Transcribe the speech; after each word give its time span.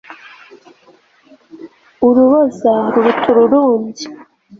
uruboza 2.07 2.73
ruruta 2.93 3.29
ururumbya 3.37 4.07